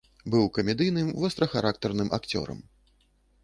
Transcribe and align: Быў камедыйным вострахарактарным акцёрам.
Быў 0.35 0.45
камедыйным 0.55 1.11
вострахарактарным 1.25 2.09
акцёрам. 2.21 2.59